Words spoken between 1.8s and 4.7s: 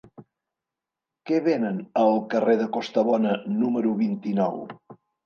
al carrer de Costabona número vint-i-nou?